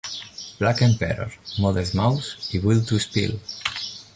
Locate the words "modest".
1.61-1.93